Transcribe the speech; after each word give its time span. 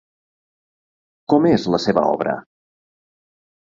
Com 1.33 1.47
és 1.51 1.67
la 1.75 1.81
seva 1.85 2.07
obra? 2.17 2.37